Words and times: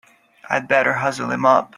I'd 0.49 0.67
better 0.67 0.93
hustle 0.93 1.29
him 1.29 1.45
up! 1.45 1.69